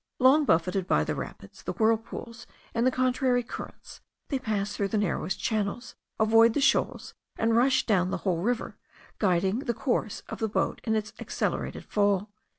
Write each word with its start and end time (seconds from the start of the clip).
Long 0.17 0.45
buffeted 0.45 0.87
by 0.87 1.03
the 1.03 1.13
rapids, 1.13 1.61
the 1.61 1.73
whirlpools, 1.73 2.47
and 2.73 2.87
the 2.87 2.91
contrary 2.91 3.43
currents, 3.43 4.01
they 4.29 4.39
pass 4.39 4.73
through 4.75 4.87
the 4.87 4.97
narrowest 4.97 5.39
channels, 5.39 5.93
avoid 6.19 6.55
the 6.55 6.59
shoals, 6.59 7.13
and 7.37 7.55
rush 7.55 7.85
down 7.85 8.09
the 8.09 8.17
whole 8.25 8.41
river, 8.41 8.77
guiding 9.19 9.59
the 9.59 9.75
course 9.75 10.23
of 10.27 10.39
the 10.39 10.49
boat 10.49 10.81
in 10.85 10.95
its 10.95 11.13
accelerated 11.19 11.85
fall." 11.85 12.31